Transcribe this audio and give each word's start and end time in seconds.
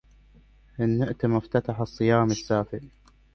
هنئت 0.77 1.25
مفتتح 1.25 1.79
الصيام 1.79 2.31
السافر 2.31 2.83